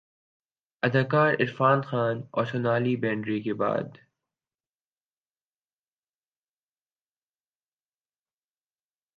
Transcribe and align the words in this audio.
اداکار 0.83 1.33
عرفان 1.39 1.81
خان 1.81 2.21
اورسونالی 2.33 2.95
بیندرے 3.01 3.39
کے 3.41 3.53
بعد 3.53 3.97